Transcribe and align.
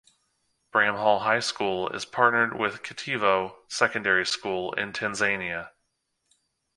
Bramhall 0.73 1.19
High 1.21 1.41
School 1.41 1.87
is 1.89 2.05
partnered 2.05 2.57
with 2.57 2.81
Kitivo 2.81 3.57
Secondary 3.67 4.25
School 4.25 4.73
in 4.73 4.93
Tanzania. 4.93 5.73